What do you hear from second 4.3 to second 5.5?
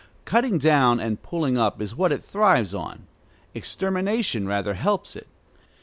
rather helps it.